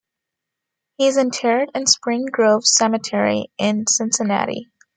He 0.97 1.05
is 1.05 1.15
interred 1.17 1.69
in 1.75 1.85
Spring 1.85 2.25
Grove 2.25 2.65
Cemetery 2.65 3.51
in 3.59 3.85
Cincinnati. 3.85 4.67